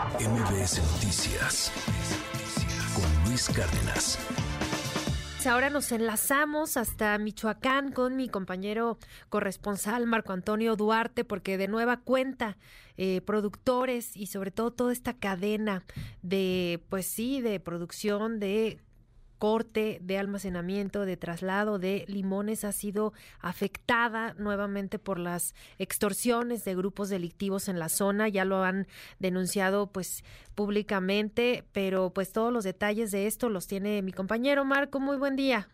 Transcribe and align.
MBS 0.00 0.80
Noticias 0.94 1.70
con 2.94 3.28
Luis 3.28 3.50
Cárdenas. 3.50 4.18
Ahora 5.46 5.68
nos 5.68 5.92
enlazamos 5.92 6.78
hasta 6.78 7.18
Michoacán 7.18 7.92
con 7.92 8.16
mi 8.16 8.28
compañero 8.30 8.98
corresponsal 9.28 10.06
Marco 10.06 10.32
Antonio 10.32 10.76
Duarte, 10.76 11.24
porque 11.24 11.58
de 11.58 11.68
nueva 11.68 11.98
cuenta 11.98 12.56
eh, 12.96 13.20
productores 13.20 14.16
y 14.16 14.26
sobre 14.26 14.50
todo 14.50 14.70
toda 14.70 14.92
esta 14.92 15.12
cadena 15.18 15.84
de, 16.22 16.82
pues 16.88 17.04
sí, 17.04 17.42
de 17.42 17.60
producción 17.60 18.40
de 18.40 18.80
corte, 19.40 19.98
de 20.02 20.18
almacenamiento, 20.18 21.06
de 21.06 21.16
traslado 21.16 21.78
de 21.78 22.04
limones 22.06 22.62
ha 22.62 22.72
sido 22.72 23.14
afectada 23.40 24.34
nuevamente 24.38 24.98
por 24.98 25.18
las 25.18 25.54
extorsiones 25.78 26.62
de 26.64 26.76
grupos 26.76 27.08
delictivos 27.08 27.68
en 27.68 27.78
la 27.78 27.88
zona. 27.88 28.28
Ya 28.28 28.44
lo 28.44 28.62
han 28.62 28.86
denunciado 29.18 29.90
pues 29.90 30.24
públicamente, 30.54 31.64
pero 31.72 32.10
pues 32.10 32.32
todos 32.32 32.52
los 32.52 32.64
detalles 32.64 33.10
de 33.10 33.26
esto 33.26 33.48
los 33.48 33.66
tiene 33.66 34.02
mi 34.02 34.12
compañero 34.12 34.64
Marco. 34.64 35.00
Muy 35.00 35.16
buen 35.16 35.36
día. 35.36 35.68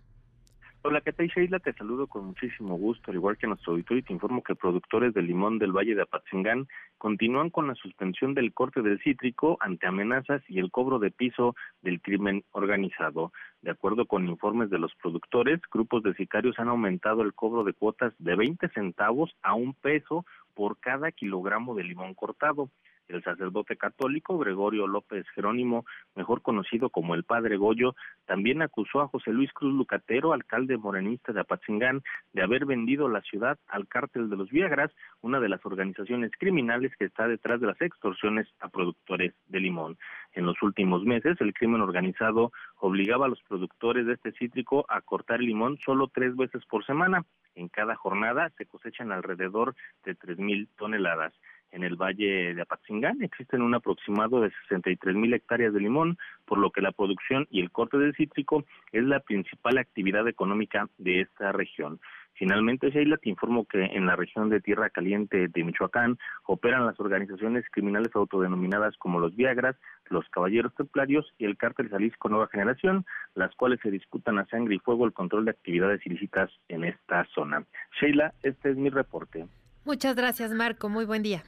Hola, 0.88 1.00
¿qué 1.00 1.12
tal? 1.12 1.28
Te 1.64 1.72
saludo 1.72 2.06
con 2.06 2.26
muchísimo 2.26 2.76
gusto, 2.76 3.10
al 3.10 3.16
igual 3.16 3.36
que 3.36 3.48
nuestro 3.48 3.72
auditorio, 3.72 3.98
y 3.98 4.04
te 4.04 4.12
informo 4.12 4.44
que 4.44 4.54
productores 4.54 5.12
de 5.14 5.20
limón 5.20 5.58
del 5.58 5.72
Valle 5.72 5.96
de 5.96 6.02
Apatzingán 6.02 6.68
continúan 6.96 7.50
con 7.50 7.66
la 7.66 7.74
suspensión 7.74 8.34
del 8.34 8.54
corte 8.54 8.82
del 8.82 9.00
cítrico 9.02 9.56
ante 9.58 9.88
amenazas 9.88 10.42
y 10.46 10.60
el 10.60 10.70
cobro 10.70 11.00
de 11.00 11.10
piso 11.10 11.56
del 11.82 12.00
crimen 12.00 12.44
organizado. 12.52 13.32
De 13.62 13.72
acuerdo 13.72 14.06
con 14.06 14.28
informes 14.28 14.70
de 14.70 14.78
los 14.78 14.94
productores, 15.02 15.60
grupos 15.72 16.04
de 16.04 16.14
sicarios 16.14 16.56
han 16.60 16.68
aumentado 16.68 17.22
el 17.22 17.34
cobro 17.34 17.64
de 17.64 17.72
cuotas 17.72 18.12
de 18.20 18.36
20 18.36 18.68
centavos 18.68 19.34
a 19.42 19.54
un 19.54 19.74
peso 19.74 20.24
por 20.54 20.78
cada 20.78 21.10
kilogramo 21.10 21.74
de 21.74 21.82
limón 21.82 22.14
cortado. 22.14 22.70
El 23.08 23.22
sacerdote 23.22 23.76
católico 23.76 24.36
Gregorio 24.38 24.86
López 24.86 25.26
Jerónimo, 25.34 25.84
mejor 26.14 26.42
conocido 26.42 26.90
como 26.90 27.14
el 27.14 27.22
Padre 27.22 27.56
Goyo, 27.56 27.94
también 28.24 28.62
acusó 28.62 29.00
a 29.00 29.08
José 29.08 29.32
Luis 29.32 29.52
Cruz 29.52 29.74
Lucatero, 29.74 30.32
alcalde 30.32 30.76
morenista 30.76 31.32
de 31.32 31.40
Apatzingán, 31.40 32.02
de 32.32 32.42
haber 32.42 32.66
vendido 32.66 33.08
la 33.08 33.20
ciudad 33.22 33.58
al 33.68 33.86
cártel 33.86 34.28
de 34.28 34.36
los 34.36 34.50
Viagras, 34.50 34.90
una 35.20 35.38
de 35.38 35.48
las 35.48 35.64
organizaciones 35.64 36.32
criminales 36.38 36.92
que 36.98 37.04
está 37.04 37.28
detrás 37.28 37.60
de 37.60 37.68
las 37.68 37.80
extorsiones 37.80 38.48
a 38.60 38.68
productores 38.68 39.34
de 39.46 39.60
limón. 39.60 39.96
En 40.32 40.44
los 40.44 40.60
últimos 40.62 41.04
meses, 41.04 41.40
el 41.40 41.54
crimen 41.54 41.80
organizado 41.80 42.52
obligaba 42.78 43.26
a 43.26 43.28
los 43.28 43.42
productores 43.42 44.06
de 44.06 44.14
este 44.14 44.32
cítrico 44.32 44.84
a 44.88 45.00
cortar 45.00 45.40
limón 45.40 45.78
solo 45.84 46.08
tres 46.08 46.36
veces 46.36 46.64
por 46.66 46.84
semana. 46.84 47.24
En 47.54 47.68
cada 47.68 47.94
jornada 47.94 48.50
se 48.58 48.66
cosechan 48.66 49.12
alrededor 49.12 49.74
de 50.04 50.14
tres 50.14 50.38
mil 50.38 50.68
toneladas 50.76 51.32
en 51.76 51.84
el 51.84 51.96
valle 51.96 52.54
de 52.54 52.62
Apatzingán. 52.62 53.22
Existen 53.22 53.62
un 53.62 53.74
aproximado 53.74 54.40
de 54.40 54.50
63 54.62 55.14
mil 55.14 55.32
hectáreas 55.34 55.72
de 55.72 55.80
limón, 55.80 56.18
por 56.46 56.58
lo 56.58 56.70
que 56.70 56.80
la 56.80 56.92
producción 56.92 57.46
y 57.50 57.60
el 57.60 57.70
corte 57.70 57.98
del 57.98 58.14
cítrico 58.14 58.64
es 58.92 59.04
la 59.04 59.20
principal 59.20 59.78
actividad 59.78 60.26
económica 60.26 60.88
de 60.98 61.20
esta 61.20 61.52
región. 61.52 62.00
Finalmente, 62.34 62.90
Sheila, 62.90 63.16
te 63.16 63.30
informo 63.30 63.64
que 63.64 63.82
en 63.82 64.06
la 64.06 64.14
región 64.14 64.50
de 64.50 64.60
Tierra 64.60 64.90
Caliente 64.90 65.48
de 65.48 65.64
Michoacán 65.64 66.18
operan 66.44 66.84
las 66.84 66.98
organizaciones 67.00 67.64
criminales 67.70 68.14
autodenominadas 68.14 68.94
como 68.98 69.20
los 69.20 69.34
Viagras, 69.34 69.76
los 70.10 70.28
Caballeros 70.28 70.74
Templarios 70.74 71.32
y 71.38 71.46
el 71.46 71.56
Cártel 71.56 71.88
Jalisco 71.88 72.28
Nueva 72.28 72.48
Generación, 72.48 73.06
las 73.34 73.54
cuales 73.54 73.80
se 73.82 73.90
disputan 73.90 74.38
a 74.38 74.46
sangre 74.46 74.74
y 74.74 74.78
fuego 74.80 75.06
el 75.06 75.14
control 75.14 75.46
de 75.46 75.52
actividades 75.52 76.04
ilícitas 76.04 76.50
en 76.68 76.84
esta 76.84 77.24
zona. 77.34 77.64
Sheila, 77.98 78.34
este 78.42 78.70
es 78.70 78.76
mi 78.76 78.90
reporte. 78.90 79.46
Muchas 79.86 80.14
gracias, 80.14 80.52
Marco. 80.52 80.90
Muy 80.90 81.06
buen 81.06 81.22
día. 81.22 81.42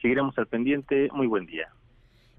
Seguiremos 0.00 0.36
al 0.38 0.46
pendiente. 0.46 1.08
Muy 1.12 1.26
buen 1.26 1.46
día. 1.46 1.68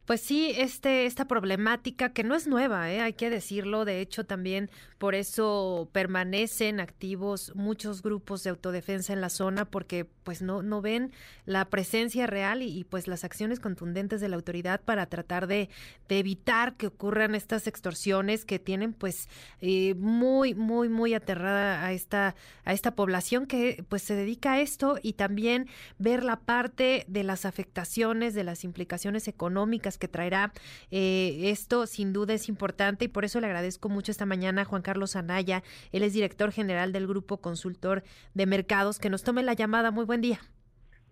Pues 0.07 0.21
sí, 0.21 0.53
este, 0.55 1.05
esta 1.05 1.27
problemática 1.27 2.13
que 2.13 2.23
no 2.23 2.33
es 2.33 2.47
nueva, 2.47 2.89
¿eh? 2.89 3.01
hay 3.01 3.11
que 3.11 3.29
decirlo, 3.29 3.83
de 3.83 3.99
hecho 3.99 4.25
también 4.25 4.69
por 4.99 5.15
eso 5.15 5.89
permanecen 5.91 6.79
activos 6.79 7.51
muchos 7.55 8.01
grupos 8.01 8.41
de 8.41 8.51
autodefensa 8.51 9.11
en 9.11 9.19
la 9.19 9.29
zona 9.29 9.65
porque 9.65 10.05
pues 10.05 10.41
no, 10.41 10.63
no 10.63 10.81
ven 10.81 11.11
la 11.45 11.65
presencia 11.65 12.25
real 12.25 12.61
y, 12.61 12.85
pues 12.85 13.09
las 13.09 13.25
acciones 13.25 13.59
contundentes 13.59 14.21
de 14.21 14.29
la 14.29 14.37
autoridad 14.37 14.79
para 14.79 15.07
tratar 15.07 15.45
de, 15.45 15.69
evitar 16.07 16.75
que 16.77 16.87
ocurran 16.87 17.35
estas 17.35 17.67
extorsiones 17.67 18.45
que 18.45 18.59
tienen 18.59 18.93
pues 18.93 19.27
eh, 19.59 19.93
muy, 19.95 20.55
muy, 20.55 20.87
muy 20.87 21.15
aterrada 21.15 21.85
a 21.85 21.91
esta, 21.91 22.33
a 22.63 22.71
esta 22.71 22.91
población 22.95 23.45
que 23.45 23.83
pues 23.89 24.03
se 24.03 24.15
dedica 24.15 24.53
a 24.53 24.61
esto 24.61 24.99
y 25.03 25.13
también 25.13 25.67
ver 25.99 26.23
la 26.23 26.39
parte 26.39 27.03
de 27.09 27.23
las 27.23 27.45
afectaciones, 27.45 28.33
de 28.33 28.45
las 28.45 28.63
implicaciones 28.63 29.27
económicas 29.27 29.96
que 29.97 30.07
traerá 30.07 30.53
eh, 30.91 31.49
esto, 31.51 31.87
sin 31.87 32.13
duda 32.13 32.33
es 32.33 32.49
importante 32.49 33.05
y 33.05 33.07
por 33.07 33.25
eso 33.25 33.39
le 33.39 33.47
agradezco 33.47 33.89
mucho 33.89 34.11
esta 34.11 34.25
mañana 34.25 34.61
a 34.61 34.65
Juan 34.65 34.81
Carlos 34.81 35.15
Anaya, 35.15 35.63
él 35.91 36.03
es 36.03 36.13
director 36.13 36.51
general 36.51 36.91
del 36.91 37.07
Grupo 37.07 37.37
Consultor 37.37 38.03
de 38.33 38.45
Mercados, 38.45 38.99
que 38.99 39.09
nos 39.09 39.23
tome 39.23 39.43
la 39.43 39.53
llamada. 39.53 39.91
Muy 39.91 40.05
buen 40.05 40.21
día. 40.21 40.39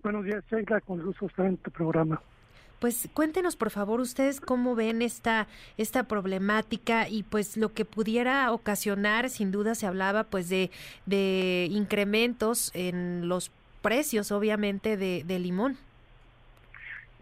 Buenos 0.03 0.25
días, 0.25 0.43
Sheila, 0.49 0.81
con 0.81 1.03
gusto 1.03 1.25
estar 1.25 1.45
en 1.45 1.57
tu 1.57 1.71
programa. 1.71 2.21
Pues 2.79 3.09
cuéntenos, 3.13 3.55
por 3.55 3.71
favor, 3.71 4.01
ustedes 4.01 4.41
cómo 4.41 4.75
ven 4.75 5.01
esta, 5.01 5.47
esta 5.77 6.03
problemática 6.03 7.07
y 7.07 7.23
pues 7.23 7.57
lo 7.57 7.73
que 7.73 7.85
pudiera 7.85 8.51
ocasionar, 8.51 9.29
sin 9.29 9.51
duda 9.51 9.75
se 9.75 9.87
hablaba 9.87 10.25
pues 10.25 10.49
de, 10.49 10.69
de 11.05 11.67
incrementos 11.71 12.71
en 12.75 13.27
los 13.27 13.49
precios, 13.81 14.31
obviamente, 14.31 14.97
de, 14.97 15.23
de 15.25 15.39
limón. 15.39 15.77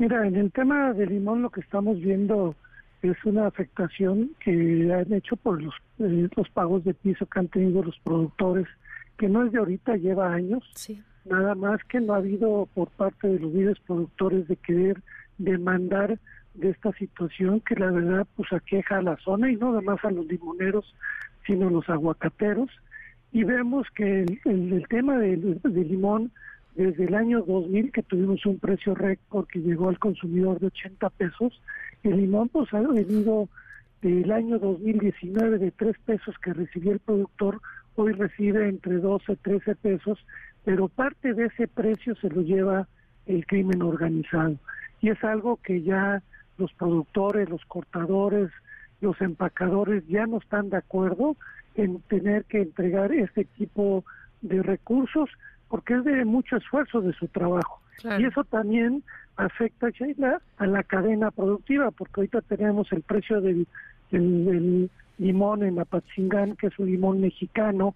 Mira, 0.03 0.27
en 0.27 0.35
el 0.35 0.51
tema 0.51 0.91
del 0.91 1.11
limón 1.11 1.43
lo 1.43 1.49
que 1.49 1.61
estamos 1.61 1.97
viendo 1.97 2.57
es 3.03 3.15
una 3.23 3.47
afectación 3.47 4.31
que 4.43 4.91
han 4.93 5.13
hecho 5.13 5.37
por 5.37 5.63
los, 5.63 5.73
eh, 5.99 6.27
los 6.35 6.49
pagos 6.49 6.83
de 6.83 6.93
piso 6.93 7.25
que 7.25 7.39
han 7.39 7.47
tenido 7.47 7.81
los 7.81 7.97
productores, 7.99 8.67
que 9.17 9.29
no 9.29 9.45
es 9.45 9.53
de 9.53 9.59
ahorita, 9.59 9.95
lleva 9.95 10.33
años. 10.33 10.61
Nada 11.23 11.55
más 11.55 11.81
que 11.85 12.01
no 12.01 12.15
ha 12.15 12.17
habido 12.17 12.67
por 12.73 12.89
parte 12.89 13.29
de 13.29 13.39
los 13.39 13.53
líderes 13.53 13.79
productores 13.87 14.45
de 14.49 14.57
querer 14.57 15.01
demandar 15.37 16.19
de 16.53 16.71
esta 16.71 16.91
situación 16.91 17.61
que 17.61 17.75
la 17.75 17.89
verdad 17.89 18.27
pues 18.35 18.51
aqueja 18.51 18.97
a 18.97 19.03
la 19.03 19.15
zona 19.23 19.49
y 19.49 19.55
no 19.55 19.69
nada 19.69 19.83
más 19.83 20.03
a 20.03 20.11
los 20.11 20.25
limoneros, 20.25 20.93
sino 21.47 21.69
a 21.69 21.71
los 21.71 21.87
aguacateros. 21.87 22.69
Y 23.31 23.45
vemos 23.45 23.87
que 23.95 24.23
el, 24.23 24.41
el, 24.43 24.85
tema 24.89 25.17
del, 25.17 25.61
del 25.63 25.87
limón 25.87 26.33
desde 26.75 27.05
el 27.05 27.15
año 27.15 27.43
2000 27.43 27.91
que 27.91 28.03
tuvimos 28.03 28.45
un 28.45 28.59
precio 28.59 28.95
récord 28.95 29.47
que 29.47 29.59
llegó 29.59 29.89
al 29.89 29.99
consumidor 29.99 30.59
de 30.59 30.67
80 30.67 31.09
pesos, 31.11 31.61
el 32.03 32.17
limón 32.17 32.49
pues 32.49 32.73
ha 32.73 32.81
venido 32.81 33.47
del 34.01 34.31
año 34.31 34.59
2019 34.59 35.59
de 35.59 35.71
3 35.71 35.95
pesos 36.05 36.35
que 36.39 36.53
recibía 36.53 36.93
el 36.93 36.99
productor, 36.99 37.61
hoy 37.95 38.13
recibe 38.13 38.67
entre 38.67 38.97
12 38.97 39.33
y 39.33 39.35
13 39.35 39.75
pesos, 39.75 40.19
pero 40.65 40.87
parte 40.87 41.33
de 41.33 41.45
ese 41.45 41.67
precio 41.67 42.15
se 42.15 42.29
lo 42.29 42.41
lleva 42.41 42.87
el 43.25 43.45
crimen 43.45 43.81
organizado. 43.81 44.57
Y 44.99 45.09
es 45.09 45.23
algo 45.23 45.57
que 45.57 45.81
ya 45.81 46.21
los 46.57 46.73
productores, 46.73 47.49
los 47.49 47.63
cortadores, 47.65 48.49
los 48.99 49.19
empacadores 49.21 50.05
ya 50.07 50.25
no 50.25 50.37
están 50.37 50.69
de 50.69 50.77
acuerdo 50.77 51.35
en 51.75 52.01
tener 52.01 52.45
que 52.45 52.61
entregar 52.61 53.11
este 53.11 53.45
tipo 53.45 54.03
de 54.41 54.61
recursos 54.61 55.29
porque 55.73 55.95
es 55.95 56.03
de 56.03 56.23
mucho 56.23 56.57
esfuerzo 56.57 57.01
de 57.01 57.13
su 57.13 57.27
trabajo. 57.29 57.81
Y 58.19 58.25
eso 58.25 58.43
también 58.43 59.01
afecta 59.37 59.87
a 60.57 60.67
la 60.67 60.83
cadena 60.83 61.31
productiva, 61.31 61.89
porque 61.89 62.13
ahorita 62.17 62.41
tenemos 62.41 62.91
el 62.91 63.01
precio 63.01 63.41
del, 63.41 63.65
limón 65.17 65.63
en 65.63 65.79
Apatzingán, 65.79 66.57
que 66.57 66.67
es 66.67 66.77
un 66.77 66.91
limón 66.91 67.21
mexicano, 67.21 67.95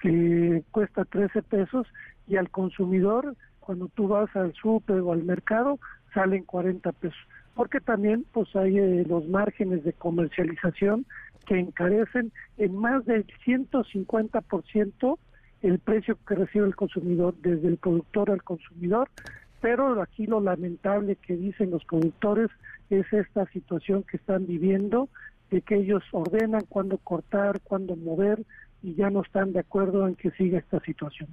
que 0.00 0.64
cuesta 0.70 1.06
13 1.06 1.40
pesos, 1.40 1.86
y 2.28 2.36
al 2.36 2.50
consumidor, 2.50 3.34
cuando 3.58 3.88
tú 3.88 4.06
vas 4.06 4.28
al 4.36 4.52
súper 4.52 5.00
o 5.00 5.14
al 5.14 5.24
mercado, 5.24 5.78
salen 6.12 6.44
40 6.44 6.92
pesos. 6.92 7.26
Porque 7.54 7.80
también 7.80 8.26
pues 8.32 8.54
hay 8.54 8.78
eh, 8.78 9.06
los 9.08 9.26
márgenes 9.28 9.82
de 9.82 9.94
comercialización 9.94 11.06
que 11.46 11.58
encarecen 11.58 12.32
en 12.58 12.76
más 12.76 13.06
del 13.06 13.26
150% 13.46 15.18
el 15.64 15.78
precio 15.78 16.18
que 16.28 16.34
recibe 16.34 16.66
el 16.66 16.76
consumidor, 16.76 17.34
desde 17.40 17.68
el 17.68 17.78
productor 17.78 18.30
al 18.30 18.42
consumidor, 18.42 19.08
pero 19.62 20.00
aquí 20.02 20.26
lo 20.26 20.40
lamentable 20.40 21.16
que 21.16 21.36
dicen 21.36 21.70
los 21.70 21.82
productores 21.86 22.50
es 22.90 23.10
esta 23.14 23.46
situación 23.46 24.02
que 24.02 24.18
están 24.18 24.46
viviendo, 24.46 25.08
de 25.50 25.62
que 25.62 25.76
ellos 25.76 26.02
ordenan 26.12 26.66
cuándo 26.68 26.98
cortar, 26.98 27.60
cuándo 27.62 27.96
mover 27.96 28.44
y 28.82 28.94
ya 28.94 29.08
no 29.08 29.22
están 29.22 29.54
de 29.54 29.60
acuerdo 29.60 30.06
en 30.06 30.16
que 30.16 30.30
siga 30.32 30.58
esta 30.58 30.80
situación. 30.80 31.30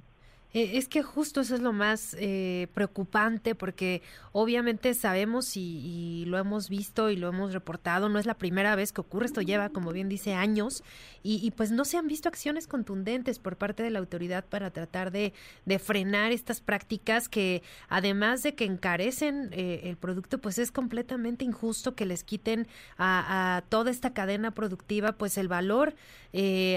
Eh, 0.54 0.72
es 0.76 0.86
que 0.88 1.02
justo 1.02 1.40
eso 1.40 1.54
es 1.54 1.62
lo 1.62 1.72
más 1.72 2.14
eh, 2.18 2.68
preocupante 2.74 3.54
porque 3.54 4.02
obviamente 4.32 4.92
sabemos 4.92 5.56
y, 5.56 6.24
lo 6.26 6.38
hemos 6.38 6.68
visto 6.68 7.10
y 7.10 7.16
lo 7.16 7.28
hemos 7.28 7.52
reportado, 7.52 8.08
no 8.08 8.18
es 8.18 8.26
la 8.26 8.34
primera 8.34 8.76
vez 8.76 8.92
que 8.92 9.00
ocurre, 9.00 9.26
esto 9.26 9.40
lleva, 9.40 9.70
como 9.70 9.92
bien 9.92 10.08
dice, 10.08 10.34
años 10.34 10.82
y, 11.22 11.50
pues 11.52 11.70
no 11.70 11.84
se 11.84 11.96
han 11.96 12.08
visto 12.08 12.28
acciones 12.28 12.66
contundentes 12.66 13.38
por 13.38 13.56
parte 13.56 13.82
de 13.82 13.90
la 13.90 13.98
autoridad 13.98 14.44
para 14.44 14.70
tratar 14.70 15.10
de, 15.10 15.32
frenar 15.78 16.32
estas 16.32 16.60
prácticas 16.60 17.28
que 17.28 17.62
además 17.88 18.42
de 18.42 18.54
que 18.54 18.64
encarecen 18.64 19.50
eh, 19.52 19.82
el 19.84 19.96
producto, 19.96 20.38
pues 20.38 20.58
es 20.58 20.70
completamente 20.70 21.44
injusto 21.44 21.94
que 21.94 22.06
les 22.06 22.24
quiten 22.24 22.66
a, 22.98 23.62
toda 23.68 23.90
esta 23.90 24.12
cadena 24.12 24.50
productiva 24.50 25.12
pues 25.12 25.38
el 25.38 25.48
valor 25.48 25.94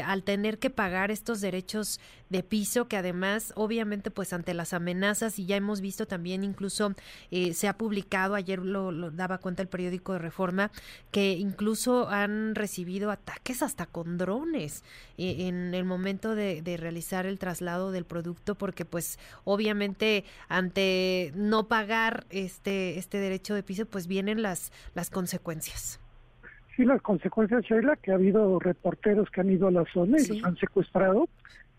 al 0.06 0.24
tener 0.24 0.60
que 0.60 0.70
pagar 0.70 1.12
estos 1.12 1.40
derechos 1.40 2.00
de 2.30 2.44
piso 2.44 2.88
que 2.88 2.98
además 2.98 3.54
obviamente 3.66 4.12
pues 4.12 4.32
ante 4.34 4.54
las 4.54 4.74
amenazas 4.74 5.40
y 5.40 5.46
ya 5.46 5.56
hemos 5.56 5.82
visto 5.82 6.06
también 6.06 6.44
incluso 6.44 6.94
eh, 7.32 7.54
se 7.54 7.68
ha 7.68 7.78
publicado, 7.78 8.36
ayer 8.36 8.60
lo, 8.60 9.12
daba 9.12 9.40
cuenta 9.40 9.62
el 9.62 9.68
periódico 9.68 10.14
de 10.14 10.20
Reforma, 10.20 10.72
que 11.12 11.34
incluso 11.34 12.10
han 12.10 12.56
recibido 12.56 13.12
ataques 13.12 13.62
hasta 13.62 13.86
con 13.86 14.18
drones 14.18 14.84
eh, 15.18 15.48
en 15.48 15.74
el 15.74 15.86
momento 15.86 16.36
de, 16.36 16.62
realizar 16.76 17.26
el 17.26 17.40
traslado 17.40 17.92
del 17.92 18.06
producto 18.06 18.56
porque 18.56 18.86
pues 18.86 19.18
obviamente 19.44 20.26
ante 20.50 21.32
no 21.36 21.68
pagar 21.68 22.26
este, 22.30 22.98
este 22.98 23.18
derecho 23.20 23.56
de 23.56 23.64
piso 23.64 23.86
pues 23.86 24.08
vienen 24.08 24.42
las, 24.42 24.72
las 24.94 25.10
consecuencias. 25.10 26.00
Sí, 26.76 26.84
las 26.84 27.02
consecuencias, 27.02 27.64
Sheila, 27.64 27.96
que 27.96 28.12
ha 28.12 28.16
habido 28.16 28.60
reporteros 28.60 29.30
que 29.30 29.42
han 29.42 29.50
ido 29.50 29.68
a 29.68 29.72
la 29.72 29.86
zona 29.94 30.18
y 30.20 30.28
los 30.28 30.44
han 30.44 30.58
secuestrado 30.58 31.30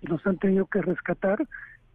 y 0.00 0.06
los 0.06 0.26
han 0.26 0.38
tenido 0.38 0.66
que 0.66 0.80
rescatar 0.80 1.46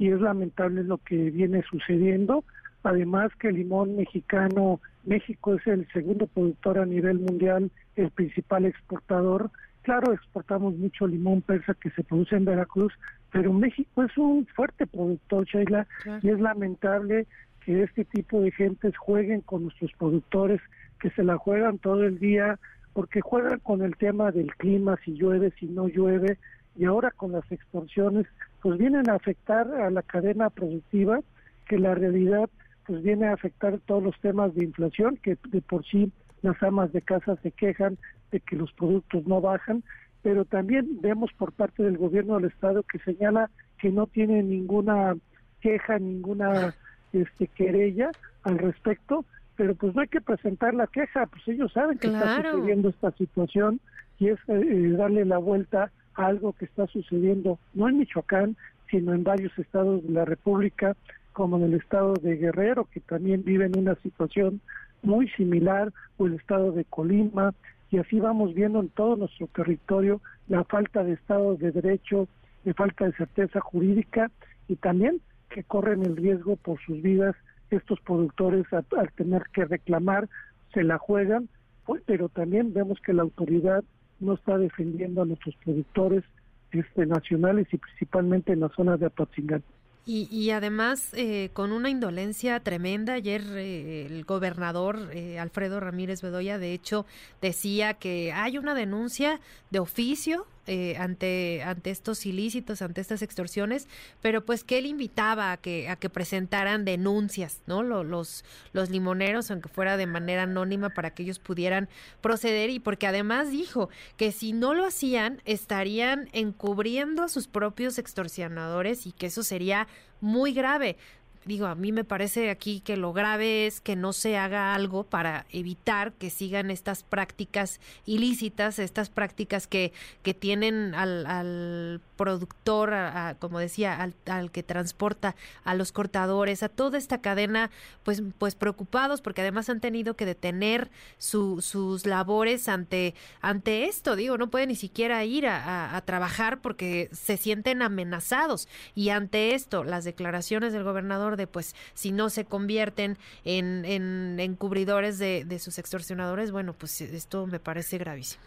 y 0.01 0.09
es 0.09 0.19
lamentable 0.19 0.83
lo 0.83 0.97
que 0.97 1.29
viene 1.29 1.61
sucediendo. 1.69 2.43
Además 2.81 3.31
que 3.39 3.49
el 3.49 3.57
limón 3.57 3.97
mexicano, 3.97 4.79
México 5.03 5.53
es 5.53 5.67
el 5.67 5.87
segundo 5.93 6.25
productor 6.25 6.79
a 6.79 6.87
nivel 6.87 7.19
mundial, 7.19 7.69
el 7.95 8.09
principal 8.09 8.65
exportador. 8.65 9.51
Claro, 9.83 10.11
exportamos 10.11 10.75
mucho 10.75 11.05
limón 11.05 11.43
persa 11.43 11.75
que 11.75 11.91
se 11.91 12.03
produce 12.03 12.35
en 12.35 12.45
Veracruz, 12.45 12.91
pero 13.31 13.53
México 13.53 14.01
es 14.01 14.17
un 14.17 14.47
fuerte 14.47 14.87
productor, 14.87 15.45
Sheila, 15.45 15.85
y 16.23 16.29
es 16.29 16.39
lamentable 16.39 17.27
que 17.63 17.83
este 17.83 18.03
tipo 18.03 18.41
de 18.41 18.49
gentes 18.49 18.97
jueguen 18.97 19.41
con 19.41 19.61
nuestros 19.61 19.91
productores, 19.99 20.61
que 20.99 21.11
se 21.11 21.23
la 21.23 21.37
juegan 21.37 21.77
todo 21.77 22.05
el 22.05 22.17
día, 22.17 22.57
porque 22.93 23.21
juegan 23.21 23.59
con 23.59 23.83
el 23.83 23.95
tema 23.97 24.31
del 24.31 24.55
clima, 24.55 24.97
si 25.05 25.13
llueve, 25.13 25.53
si 25.59 25.67
no 25.67 25.87
llueve, 25.87 26.39
y 26.75 26.85
ahora 26.85 27.11
con 27.11 27.33
las 27.33 27.51
extorsiones 27.51 28.25
pues 28.61 28.77
vienen 28.77 29.09
a 29.09 29.15
afectar 29.15 29.67
a 29.73 29.89
la 29.89 30.01
cadena 30.01 30.49
productiva, 30.49 31.21
que 31.67 31.79
la 31.79 31.95
realidad 31.95 32.49
pues 32.85 33.03
viene 33.03 33.27
a 33.27 33.33
afectar 33.33 33.79
todos 33.85 34.03
los 34.03 34.19
temas 34.19 34.53
de 34.55 34.65
inflación, 34.65 35.17
que 35.17 35.37
de 35.49 35.61
por 35.61 35.85
sí 35.85 36.11
las 36.41 36.61
amas 36.63 36.91
de 36.91 37.01
casa 37.01 37.35
se 37.43 37.51
quejan 37.51 37.97
de 38.31 38.39
que 38.39 38.55
los 38.55 38.71
productos 38.73 39.25
no 39.27 39.41
bajan, 39.41 39.83
pero 40.21 40.45
también 40.45 41.01
vemos 41.01 41.31
por 41.33 41.51
parte 41.51 41.83
del 41.83 41.97
gobierno 41.97 42.35
del 42.35 42.45
estado 42.45 42.83
que 42.83 42.99
señala 42.99 43.49
que 43.79 43.91
no 43.91 44.07
tiene 44.07 44.43
ninguna 44.43 45.15
queja, 45.61 45.99
ninguna 45.99 46.75
este 47.13 47.47
querella 47.47 48.11
al 48.43 48.57
respecto, 48.57 49.25
pero 49.55 49.75
pues 49.75 49.93
no 49.93 50.01
hay 50.01 50.07
que 50.07 50.21
presentar 50.21 50.73
la 50.73 50.87
queja, 50.87 51.25
pues 51.27 51.47
ellos 51.47 51.71
saben 51.73 51.97
que 51.97 52.07
está 52.07 52.51
sucediendo 52.51 52.89
esta 52.89 53.11
situación 53.11 53.79
y 54.19 54.29
es 54.29 54.39
eh, 54.47 54.93
darle 54.97 55.25
la 55.25 55.37
vuelta 55.37 55.91
algo 56.15 56.53
que 56.53 56.65
está 56.65 56.87
sucediendo 56.87 57.59
no 57.73 57.87
en 57.87 57.97
Michoacán, 57.97 58.55
sino 58.89 59.13
en 59.13 59.23
varios 59.23 59.57
estados 59.57 60.03
de 60.03 60.11
la 60.11 60.25
República, 60.25 60.95
como 61.33 61.57
en 61.57 61.63
el 61.63 61.73
estado 61.75 62.13
de 62.15 62.35
Guerrero, 62.35 62.87
que 62.91 62.99
también 62.99 63.43
vive 63.43 63.65
en 63.65 63.77
una 63.77 63.95
situación 63.95 64.59
muy 65.01 65.29
similar, 65.29 65.91
o 66.17 66.27
el 66.27 66.35
estado 66.35 66.71
de 66.71 66.85
Colima, 66.85 67.53
y 67.89 67.97
así 67.97 68.19
vamos 68.19 68.53
viendo 68.53 68.79
en 68.79 68.89
todo 68.89 69.15
nuestro 69.15 69.47
territorio 69.47 70.21
la 70.47 70.63
falta 70.63 71.03
de 71.03 71.13
Estado 71.13 71.55
de 71.55 71.71
Derecho, 71.71 72.27
de 72.63 72.73
falta 72.73 73.05
de 73.05 73.13
certeza 73.13 73.59
jurídica, 73.61 74.29
y 74.67 74.75
también 74.75 75.21
que 75.49 75.63
corren 75.63 76.03
el 76.03 76.15
riesgo 76.17 76.55
por 76.57 76.79
sus 76.81 77.01
vidas 77.01 77.35
estos 77.69 77.99
productores 78.01 78.65
al 78.71 79.11
tener 79.13 79.43
que 79.53 79.65
reclamar, 79.65 80.29
se 80.73 80.83
la 80.83 80.97
juegan, 80.97 81.49
pues, 81.85 82.01
pero 82.05 82.29
también 82.29 82.73
vemos 82.73 82.99
que 83.01 83.13
la 83.13 83.23
autoridad 83.23 83.83
no 84.21 84.35
está 84.35 84.57
defendiendo 84.57 85.21
a 85.21 85.25
nuestros 85.25 85.55
productores 85.63 86.23
este, 86.71 87.05
nacionales 87.05 87.67
y 87.71 87.77
principalmente 87.77 88.53
en 88.53 88.61
la 88.61 88.69
zona 88.69 88.95
de 88.97 89.07
Apatzingán. 89.07 89.63
Y, 90.03 90.27
y, 90.31 90.49
además, 90.49 91.13
eh, 91.13 91.49
con 91.53 91.71
una 91.71 91.89
indolencia 91.89 92.59
tremenda, 92.59 93.13
ayer 93.13 93.43
eh, 93.51 94.07
el 94.07 94.23
gobernador 94.25 95.09
eh, 95.13 95.37
Alfredo 95.37 95.79
Ramírez 95.79 96.23
Bedoya, 96.23 96.57
de 96.57 96.73
hecho, 96.73 97.05
decía 97.39 97.93
que 97.93 98.31
hay 98.33 98.57
una 98.57 98.73
denuncia 98.73 99.39
de 99.69 99.79
oficio 99.79 100.47
eh, 100.67 100.95
ante, 100.97 101.63
ante 101.63 101.89
estos 101.89 102.25
ilícitos, 102.25 102.81
ante 102.81 103.01
estas 103.01 103.21
extorsiones, 103.21 103.87
pero 104.21 104.45
pues 104.45 104.63
que 104.63 104.77
él 104.77 104.85
invitaba 104.85 105.51
a 105.51 105.57
que, 105.57 105.89
a 105.89 105.95
que 105.95 106.09
presentaran 106.09 106.85
denuncias, 106.85 107.61
¿no? 107.65 107.81
Los, 107.81 108.45
los 108.71 108.89
limoneros, 108.89 109.49
aunque 109.49 109.69
fuera 109.69 109.97
de 109.97 110.05
manera 110.05 110.43
anónima, 110.43 110.89
para 110.89 111.11
que 111.11 111.23
ellos 111.23 111.39
pudieran 111.39 111.89
proceder 112.21 112.69
y 112.69 112.79
porque 112.79 113.07
además 113.07 113.49
dijo 113.49 113.89
que 114.17 114.31
si 114.31 114.53
no 114.53 114.73
lo 114.73 114.85
hacían, 114.85 115.41
estarían 115.45 116.29
encubriendo 116.31 117.23
a 117.23 117.29
sus 117.29 117.47
propios 117.47 117.97
extorsionadores 117.97 119.07
y 119.07 119.11
que 119.11 119.27
eso 119.27 119.43
sería 119.43 119.87
muy 120.21 120.53
grave 120.53 120.97
digo, 121.45 121.65
a 121.65 121.75
mí 121.75 121.91
me 121.91 122.03
parece 122.03 122.49
aquí 122.49 122.81
que 122.81 122.97
lo 122.97 123.13
grave 123.13 123.65
es 123.65 123.81
que 123.81 123.95
no 123.95 124.13
se 124.13 124.37
haga 124.37 124.75
algo 124.75 125.03
para 125.03 125.45
evitar 125.49 126.13
que 126.13 126.29
sigan 126.29 126.69
estas 126.69 127.03
prácticas 127.03 127.79
ilícitas, 128.05 128.77
estas 128.79 129.09
prácticas 129.09 129.65
que, 129.67 129.91
que 130.21 130.33
tienen 130.33 130.93
al, 130.93 131.25
al 131.25 132.01
productor, 132.15 132.93
como 133.39 133.59
decía, 133.59 133.99
al, 133.99 134.13
al, 134.27 134.51
que 134.51 134.61
transporta 134.61 135.35
a 135.63 135.73
los 135.73 135.91
cortadores, 135.91 136.61
a 136.61 136.69
toda 136.69 136.97
esta 136.97 137.21
cadena, 137.21 137.71
pues, 138.03 138.21
pues 138.37 138.55
preocupados 138.55 139.21
porque 139.21 139.41
además 139.41 139.69
han 139.69 139.79
tenido 139.79 140.15
que 140.15 140.25
detener 140.25 140.91
su, 141.17 141.61
sus 141.61 142.05
labores 142.05 142.69
ante, 142.69 143.15
ante 143.41 143.85
esto. 143.85 144.15
Digo, 144.15 144.37
no 144.37 144.51
pueden 144.51 144.69
ni 144.69 144.75
siquiera 144.75 145.23
ir 145.25 145.47
a, 145.47 145.95
a 145.95 146.01
trabajar 146.01 146.61
porque 146.61 147.09
se 147.11 147.37
sienten 147.37 147.81
amenazados. 147.81 148.67
Y 148.93 149.09
ante 149.09 149.55
esto, 149.55 149.83
las 149.83 150.03
declaraciones 150.03 150.73
del 150.73 150.83
gobernador 150.83 151.30
de 151.37 151.47
pues 151.47 151.75
si 151.93 152.11
no 152.11 152.29
se 152.29 152.45
convierten 152.45 153.17
en, 153.43 153.85
en, 153.85 154.39
encubridores 154.39 155.19
de, 155.19 155.45
de 155.45 155.59
sus 155.59 155.79
extorsionadores, 155.79 156.51
bueno, 156.51 156.73
pues 156.73 157.01
esto 157.01 157.47
me 157.47 157.59
parece 157.59 157.97
gravísimo. 157.97 158.43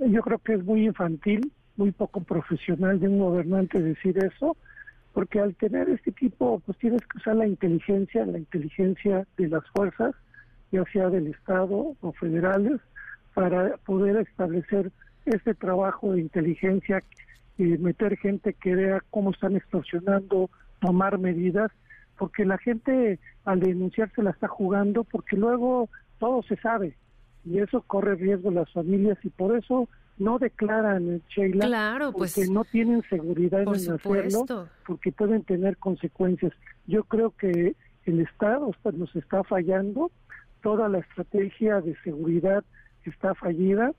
Yo 0.00 0.22
creo 0.22 0.38
que 0.38 0.54
es 0.54 0.64
muy 0.64 0.86
infantil, 0.86 1.52
muy 1.76 1.92
poco 1.92 2.22
profesional 2.22 3.00
de 3.00 3.08
un 3.08 3.18
gobernante 3.18 3.80
decir 3.80 4.18
eso, 4.18 4.56
porque 5.12 5.40
al 5.40 5.54
tener 5.56 5.88
este 5.88 6.12
tipo, 6.12 6.60
pues 6.60 6.78
tienes 6.78 7.02
que 7.06 7.18
usar 7.18 7.36
la 7.36 7.46
inteligencia, 7.46 8.24
la 8.24 8.38
inteligencia 8.38 9.26
de 9.36 9.48
las 9.48 9.62
fuerzas, 9.74 10.14
ya 10.70 10.84
sea 10.92 11.10
del 11.10 11.26
Estado 11.28 11.94
o 12.00 12.12
federales, 12.12 12.80
para 13.34 13.76
poder 13.78 14.16
establecer 14.16 14.90
este 15.26 15.54
trabajo 15.54 16.12
de 16.12 16.20
inteligencia 16.20 17.02
y 17.58 17.64
meter 17.64 18.16
gente 18.16 18.54
que 18.54 18.74
vea 18.74 19.02
cómo 19.10 19.30
están 19.30 19.56
extorsionando, 19.56 20.50
tomar 20.80 21.18
medidas 21.18 21.70
porque 22.22 22.44
la 22.44 22.56
gente 22.56 23.18
al 23.44 23.58
denunciarse 23.58 24.22
la 24.22 24.30
está 24.30 24.46
jugando 24.46 25.02
porque 25.02 25.36
luego 25.36 25.88
todo 26.20 26.44
se 26.44 26.54
sabe 26.58 26.96
y 27.44 27.58
eso 27.58 27.82
corre 27.82 28.14
riesgo 28.14 28.52
las 28.52 28.70
familias 28.70 29.18
y 29.24 29.28
por 29.28 29.56
eso 29.56 29.88
no 30.18 30.38
declaran 30.38 31.20
Sheila 31.28 31.66
claro, 31.66 32.12
pues, 32.12 32.36
porque 32.36 32.48
no 32.48 32.62
tienen 32.62 33.02
seguridad 33.10 33.62
en 33.62 33.70
hacerlo 33.70 34.68
porque 34.86 35.10
pueden 35.10 35.42
tener 35.42 35.76
consecuencias. 35.78 36.52
Yo 36.86 37.02
creo 37.02 37.32
que 37.32 37.74
el 38.04 38.20
Estado 38.20 38.70
nos 38.92 39.16
está 39.16 39.42
fallando 39.42 40.12
toda 40.62 40.88
la 40.88 40.98
estrategia 40.98 41.80
de 41.80 41.96
seguridad 42.04 42.62
está 43.02 43.34
fallida 43.34 43.90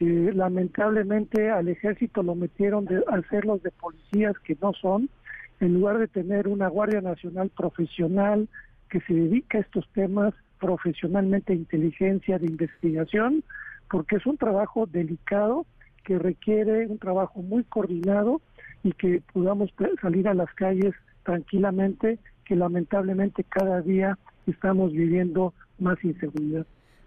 eh, 0.00 0.32
lamentablemente 0.34 1.50
al 1.50 1.68
ejército 1.68 2.24
lo 2.24 2.34
metieron 2.34 2.86
de, 2.86 3.04
a 3.06 3.14
hacer 3.14 3.44
los 3.44 3.62
de 3.62 3.70
policías 3.70 4.36
que 4.40 4.58
no 4.60 4.72
son 4.72 5.08
en 5.60 5.74
lugar 5.74 5.98
de 5.98 6.08
tener 6.08 6.48
una 6.48 6.68
Guardia 6.68 7.00
Nacional 7.00 7.50
profesional 7.50 8.48
que 8.88 9.00
se 9.02 9.14
dedica 9.14 9.58
a 9.58 9.60
estos 9.60 9.88
temas 9.92 10.34
profesionalmente, 10.58 11.54
inteligencia, 11.54 12.38
de 12.38 12.46
investigación, 12.46 13.44
porque 13.90 14.16
es 14.16 14.26
un 14.26 14.36
trabajo 14.36 14.86
delicado 14.86 15.66
que 16.04 16.18
requiere 16.18 16.86
un 16.86 16.98
trabajo 16.98 17.42
muy 17.42 17.64
coordinado 17.64 18.40
y 18.82 18.92
que 18.92 19.22
podamos 19.32 19.70
salir 20.00 20.28
a 20.28 20.34
las 20.34 20.52
calles 20.54 20.94
tranquilamente, 21.24 22.18
que 22.44 22.56
lamentablemente 22.56 23.44
cada 23.44 23.80
día 23.82 24.18
estamos 24.46 24.92
viviendo 24.92 25.54
más 25.78 26.02
inseguridad. 26.02 26.66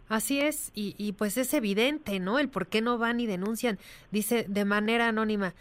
Así 0.09 0.39
es, 0.39 0.71
y, 0.75 0.95
y 0.97 1.13
pues 1.13 1.37
es 1.37 1.53
evidente, 1.53 2.19
¿no? 2.19 2.37
El 2.37 2.49
por 2.49 2.67
qué 2.67 2.81
no 2.81 2.97
van 2.97 3.19
y 3.19 3.25
denuncian. 3.25 3.79
Dice 4.11 4.45
de 4.47 4.65
manera 4.65 5.07
anónima, 5.07 5.53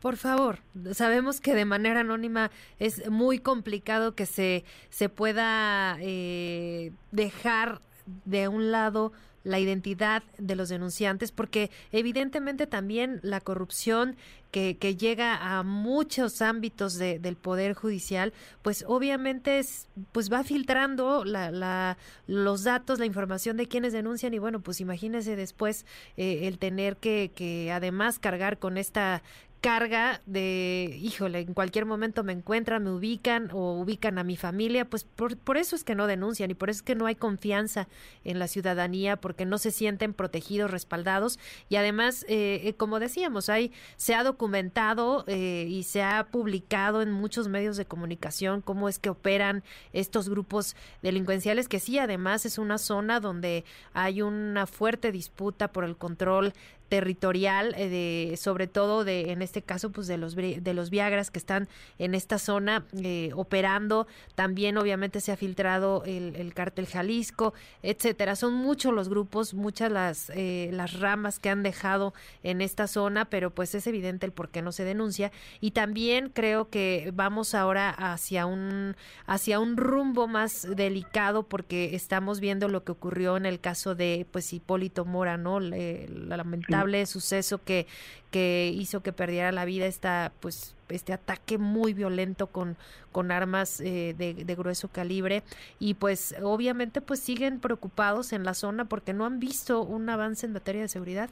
Por 0.00 0.16
favor, 0.16 0.60
sabemos 0.92 1.40
que 1.40 1.54
de 1.54 1.66
manera 1.66 2.00
anónima 2.00 2.50
es 2.78 3.10
muy 3.10 3.38
complicado 3.38 4.14
que 4.14 4.24
se, 4.24 4.64
se 4.88 5.10
pueda 5.10 5.98
eh, 6.00 6.92
dejar 7.12 7.82
de 8.24 8.48
un 8.48 8.72
lado 8.72 9.12
la 9.42 9.58
identidad 9.58 10.22
de 10.38 10.54
los 10.54 10.68
denunciantes, 10.68 11.32
porque 11.32 11.70
evidentemente 11.92 12.66
también 12.66 13.20
la 13.22 13.40
corrupción 13.40 14.16
que, 14.50 14.76
que 14.76 14.96
llega 14.96 15.58
a 15.58 15.62
muchos 15.62 16.42
ámbitos 16.42 16.98
del 16.98 17.36
Poder 17.36 17.74
Judicial, 17.74 18.32
pues 18.62 18.84
obviamente 18.86 19.58
es, 19.58 19.88
pues 20.12 20.30
va 20.30 20.44
filtrando 20.44 21.24
la, 21.24 21.50
la, 21.50 21.96
los 22.26 22.64
datos, 22.64 22.98
la 22.98 23.06
información 23.06 23.56
de 23.56 23.66
quienes 23.66 23.92
denuncian 23.92 24.34
y 24.34 24.38
bueno, 24.38 24.60
pues 24.60 24.80
imagínese 24.80 25.36
después 25.36 25.86
eh, 26.16 26.48
el 26.48 26.58
tener 26.58 26.96
que, 26.96 27.30
que 27.34 27.72
además 27.72 28.18
cargar 28.18 28.58
con 28.58 28.76
esta 28.76 29.22
carga 29.60 30.22
de, 30.26 30.98
híjole, 31.02 31.40
en 31.40 31.54
cualquier 31.54 31.84
momento 31.84 32.24
me 32.24 32.32
encuentran, 32.32 32.82
me 32.82 32.90
ubican 32.90 33.50
o 33.52 33.74
ubican 33.74 34.18
a 34.18 34.24
mi 34.24 34.36
familia, 34.36 34.84
pues 34.86 35.04
por, 35.04 35.36
por, 35.36 35.58
eso 35.58 35.76
es 35.76 35.84
que 35.84 35.94
no 35.94 36.06
denuncian 36.06 36.50
y 36.50 36.54
por 36.54 36.70
eso 36.70 36.78
es 36.78 36.82
que 36.82 36.94
no 36.94 37.06
hay 37.06 37.14
confianza 37.14 37.86
en 38.24 38.38
la 38.38 38.48
ciudadanía, 38.48 39.16
porque 39.16 39.44
no 39.44 39.58
se 39.58 39.70
sienten 39.70 40.14
protegidos, 40.14 40.70
respaldados. 40.70 41.38
Y 41.68 41.76
además, 41.76 42.24
eh, 42.28 42.62
eh 42.64 42.74
como 42.74 43.00
decíamos, 43.00 43.48
hay, 43.48 43.72
se 43.96 44.14
ha 44.14 44.24
documentado 44.24 45.24
eh, 45.26 45.66
y 45.68 45.82
se 45.82 46.02
ha 46.02 46.28
publicado 46.30 47.02
en 47.02 47.12
muchos 47.12 47.48
medios 47.48 47.76
de 47.76 47.84
comunicación 47.84 48.62
cómo 48.62 48.88
es 48.88 48.98
que 48.98 49.10
operan 49.10 49.62
estos 49.92 50.28
grupos 50.28 50.74
delincuenciales, 51.02 51.68
que 51.68 51.80
sí, 51.80 51.98
además 51.98 52.46
es 52.46 52.58
una 52.58 52.78
zona 52.78 53.20
donde 53.20 53.64
hay 53.92 54.22
una 54.22 54.66
fuerte 54.66 55.12
disputa 55.12 55.68
por 55.68 55.84
el 55.84 55.96
control 55.96 56.54
territorial, 56.90 57.72
eh, 57.78 57.88
de, 57.88 58.36
sobre 58.36 58.66
todo 58.66 59.04
de, 59.04 59.30
en 59.30 59.42
este 59.42 59.62
caso, 59.62 59.90
pues 59.90 60.08
de 60.08 60.18
los, 60.18 60.34
de 60.34 60.74
los 60.74 60.90
Viagras 60.90 61.30
que 61.30 61.38
están 61.38 61.68
en 61.98 62.14
esta 62.14 62.38
zona 62.38 62.84
eh, 62.92 63.30
operando. 63.34 64.08
También, 64.34 64.76
obviamente, 64.76 65.20
se 65.20 65.30
ha 65.30 65.36
filtrado 65.36 66.02
el, 66.04 66.34
el 66.34 66.52
cártel 66.52 66.86
Jalisco, 66.86 67.54
etcétera. 67.82 68.34
Son 68.34 68.54
muchos 68.54 68.92
los 68.92 69.08
grupos, 69.08 69.54
muchas 69.54 69.90
las, 69.90 70.30
eh, 70.34 70.70
las 70.72 70.98
ramas 70.98 71.38
que 71.38 71.48
han 71.48 71.62
dejado 71.62 72.12
en 72.42 72.60
esta 72.60 72.88
zona, 72.88 73.24
pero 73.24 73.50
pues 73.50 73.74
es 73.76 73.86
evidente 73.86 74.26
el 74.26 74.32
por 74.32 74.48
qué 74.48 74.60
no 74.60 74.72
se 74.72 74.82
denuncia. 74.82 75.30
Y 75.60 75.70
también 75.70 76.28
creo 76.28 76.70
que 76.70 77.12
vamos 77.14 77.54
ahora 77.54 77.90
hacia 77.90 78.46
un, 78.46 78.96
hacia 79.26 79.60
un 79.60 79.76
rumbo 79.76 80.26
más 80.26 80.66
delicado 80.74 81.44
porque 81.44 81.94
estamos 81.94 82.40
viendo 82.40 82.68
lo 82.68 82.82
que 82.82 82.90
ocurrió 82.90 83.36
en 83.36 83.46
el 83.46 83.60
caso 83.60 83.94
de 83.94 84.26
pues 84.32 84.52
Hipólito 84.52 85.04
Mora, 85.04 85.36
¿no? 85.36 85.60
la 85.60 86.36
lamentable 86.36 86.79
suceso 87.06 87.62
que, 87.62 87.86
que 88.30 88.72
hizo 88.74 89.02
que 89.02 89.12
perdiera 89.12 89.52
la 89.52 89.64
vida 89.64 89.86
esta, 89.86 90.32
pues, 90.40 90.74
este 90.88 91.12
ataque 91.12 91.58
muy 91.58 91.94
violento 91.94 92.48
con, 92.48 92.76
con 93.12 93.30
armas 93.30 93.80
eh, 93.80 94.14
de, 94.16 94.34
de, 94.34 94.54
grueso 94.54 94.88
calibre 94.88 95.42
y 95.78 95.94
pues 95.94 96.34
obviamente 96.42 97.00
pues 97.00 97.20
siguen 97.20 97.60
preocupados 97.60 98.32
en 98.32 98.44
la 98.44 98.54
zona 98.54 98.86
porque 98.86 99.12
no 99.12 99.24
han 99.24 99.38
visto 99.38 99.82
un 99.82 100.08
avance 100.08 100.46
en 100.46 100.52
materia 100.52 100.82
de 100.82 100.88
seguridad. 100.88 101.30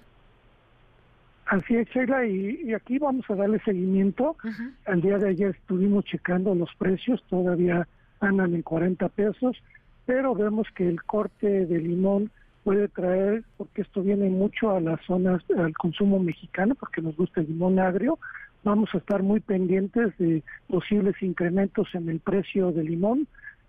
Así 1.48 1.76
es, 1.76 1.88
Sheila, 1.88 2.26
y, 2.26 2.74
aquí 2.74 2.98
vamos 2.98 3.24
a 3.30 3.34
darle 3.34 3.58
seguimiento. 3.60 4.36
Al 4.84 5.00
día 5.00 5.16
de 5.16 5.30
ayer 5.30 5.56
estuvimos 5.58 6.04
checando 6.04 6.54
los 6.54 6.68
precios, 6.76 7.24
todavía 7.30 7.88
andan 8.20 8.54
en 8.54 8.60
40 8.60 9.08
pesos, 9.08 9.56
pero 10.04 10.34
vemos 10.34 10.66
que 10.74 10.86
el 10.86 11.02
corte 11.04 11.64
de 11.64 11.78
limón 11.78 12.30
puede 12.68 12.88
traer, 12.88 13.44
porque 13.56 13.80
esto 13.80 14.02
viene 14.02 14.28
mucho 14.28 14.72
a 14.72 14.78
las 14.78 15.00
zonas, 15.06 15.42
al 15.56 15.72
consumo 15.72 16.18
mexicano, 16.18 16.74
porque 16.74 17.00
nos 17.00 17.16
gusta 17.16 17.40
el 17.40 17.46
limón 17.46 17.78
agrio, 17.78 18.18
vamos 18.62 18.90
a 18.92 18.98
estar 18.98 19.22
muy 19.22 19.40
pendientes 19.40 20.12
de 20.18 20.42
posibles 20.68 21.14
incrementos 21.22 21.88
en 21.94 22.10
el 22.10 22.20
precio 22.20 22.70
del 22.70 22.88
limón, 22.88 23.26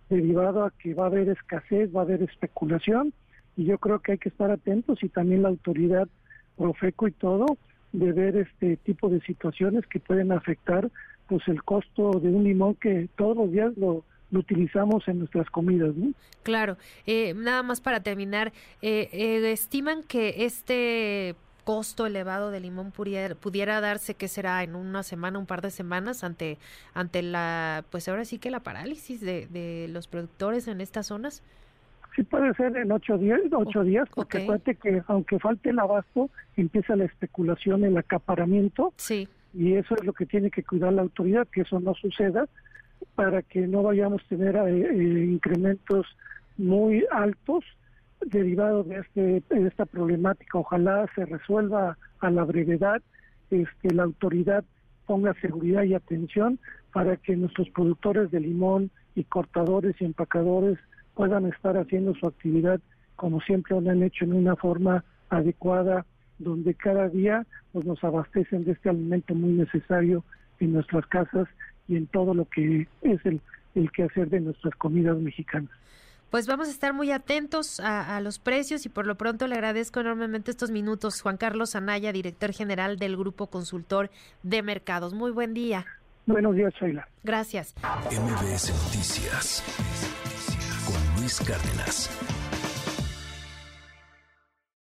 derivado 0.10 0.66
a 0.66 0.72
que 0.72 0.96
va 0.96 1.06
a 1.06 1.08
haber 1.08 1.30
escasez, 1.30 1.96
va 1.96 2.02
a 2.02 2.04
haber 2.04 2.24
especulación, 2.24 3.14
y 3.56 3.64
yo 3.64 3.78
creo 3.78 4.00
que 4.00 4.12
hay 4.12 4.18
que 4.18 4.28
estar 4.28 4.52
atentos 4.52 5.02
y 5.02 5.08
también 5.08 5.44
la 5.44 5.48
autoridad 5.48 6.10
Profeco 6.58 7.08
y 7.08 7.14
todo, 7.14 7.46
de 7.94 8.12
ver 8.12 8.36
este 8.36 8.76
tipo 8.76 9.08
de 9.08 9.22
situaciones 9.22 9.88
que 9.88 10.02
pueden 10.02 10.34
afectar 10.34 10.92
pues 11.30 11.48
el 11.48 11.64
costo 11.64 12.20
de 12.20 12.28
un 12.28 12.44
limón 12.44 12.76
que 12.76 13.08
todos 13.16 13.38
los 13.38 13.50
días 13.50 13.72
lo 13.78 14.04
lo 14.32 14.40
utilizamos 14.40 15.08
en 15.08 15.20
nuestras 15.20 15.50
comidas. 15.50 15.96
¿no? 15.96 16.14
Claro. 16.44 16.78
Eh, 17.06 17.34
nada 17.36 17.64
más 17.64 17.82
para 17.82 18.02
terminar, 18.02 18.52
eh, 18.82 19.10
eh, 19.12 19.52
estiman 19.52 20.04
que 20.04 20.46
este 20.46 21.36
costo 21.64 22.08
elevado 22.08 22.50
de 22.50 22.60
limón 22.60 22.92
pudiera, 22.92 23.36
pudiera 23.36 23.80
darse 23.80 24.16
que 24.16 24.28
será 24.28 24.64
en 24.64 24.76
una 24.76 25.04
semana, 25.04 25.38
un 25.38 25.46
par 25.46 25.62
de 25.62 25.70
semanas 25.70 26.24
ante 26.24 26.58
ante 26.96 27.22
la 27.22 27.84
pues 27.92 28.08
ahora 28.10 28.26
sí 28.26 28.40
que 28.40 28.50
la 28.50 28.62
parálisis 28.62 29.22
de, 29.22 29.46
de 29.48 29.88
los 29.90 30.08
productores 30.08 30.68
en 30.68 30.82
estas 30.82 31.08
zonas. 31.08 31.44
Sí 32.16 32.24
puede 32.24 32.56
ser 32.56 32.76
en 32.76 32.92
ocho 32.92 33.20
días, 33.20 33.40
ocho 33.52 33.84
días, 33.84 34.10
porque 34.16 34.48
okay. 34.50 34.76
que 34.76 35.04
aunque 35.08 35.38
falte 35.38 35.70
el 35.70 35.78
abasto, 35.78 36.32
empieza 36.58 36.96
la 36.96 37.06
especulación, 37.06 37.84
el 37.84 37.98
acaparamiento. 37.98 38.94
Sí. 38.98 39.28
Y 39.54 39.76
eso 39.76 39.94
es 39.96 40.04
lo 40.04 40.14
que 40.14 40.26
tiene 40.26 40.50
que 40.50 40.64
cuidar 40.64 40.94
la 40.94 41.04
autoridad, 41.04 41.48
que 41.48 41.62
eso 41.62 41.80
no 41.80 41.94
suceda 41.94 42.48
para 43.16 43.42
que 43.42 43.68
no 43.68 43.84
vayamos 43.84 44.22
a 44.24 44.28
tener 44.30 44.56
eh, 44.56 44.88
eh, 44.90 45.26
incrementos 45.26 46.06
muy 46.58 47.06
altos 47.12 47.64
derivados 48.26 48.88
de, 48.88 48.98
este, 48.98 49.44
de 49.50 49.68
esta 49.68 49.86
problemática. 49.86 50.58
Ojalá 50.60 51.08
se 51.16 51.26
resuelva 51.26 51.98
a 52.20 52.30
la 52.30 52.44
brevedad, 52.44 53.02
este, 53.50 53.94
la 53.94 54.04
autoridad 54.04 54.64
ponga 55.06 55.34
seguridad 55.42 55.84
y 55.84 55.96
atención 55.96 56.60
para 56.94 57.18
que 57.18 57.36
nuestros 57.36 57.70
productores 57.70 58.30
de 58.32 58.40
limón 58.40 58.92
y 59.16 59.24
cortadores 59.24 59.96
y 60.00 60.06
empacadores 60.06 60.78
puedan 61.16 61.46
estar 61.48 61.78
haciendo 61.78 62.14
su 62.16 62.28
actividad 62.28 62.80
como 63.20 63.42
siempre 63.42 63.80
lo 63.80 63.92
han 63.92 64.02
hecho 64.02 64.24
en 64.24 64.34
una 64.34 64.56
forma 64.56 65.04
adecuada, 65.30 66.06
donde 66.38 66.74
cada 66.74 67.10
día 67.10 67.46
pues, 67.74 67.86
nos 67.86 68.02
abastecen 68.02 68.64
de 68.64 68.72
este 68.72 68.90
alimento 68.90 69.36
muy 69.36 69.52
necesario 69.52 70.24
en 70.62 70.72
nuestras 70.72 71.06
casas 71.08 71.48
y 71.90 71.98
en 71.98 72.08
todo 72.08 72.34
lo 72.34 72.46
que 72.46 72.88
es 73.02 73.26
el, 73.26 73.42
el 73.76 73.92
quehacer 73.92 74.30
de 74.30 74.40
nuestras 74.40 74.74
comidas 74.76 75.18
mexicanas. 75.18 75.72
Pues 76.30 76.46
vamos 76.46 76.68
a 76.68 76.72
estar 76.72 76.94
muy 76.94 77.12
atentos 77.12 77.80
a, 77.80 78.16
a, 78.16 78.22
los 78.22 78.38
precios 78.38 78.86
y 78.86 78.90
por 78.90 79.08
lo 79.08 79.16
pronto 79.16 79.48
le 79.48 79.56
agradezco 79.56 80.00
enormemente 80.00 80.52
estos 80.52 80.70
minutos. 80.70 81.22
Juan 81.22 81.38
Carlos 81.38 81.76
Anaya, 81.76 82.12
director 82.12 82.54
general 82.54 82.98
del 82.98 83.18
Grupo 83.18 83.48
Consultor 83.48 84.12
de 84.44 84.62
Mercados. 84.62 85.16
Muy 85.16 85.32
buen 85.32 85.56
día. 85.56 85.88
Buenos 86.28 86.56
días, 86.56 86.72
Sheila. 86.80 87.08
Gracias. 87.24 87.74
MBS 88.12 88.70
Noticias 88.70 89.64
con 90.86 91.22
Luis 91.22 91.40
Cárdenas. 91.40 92.39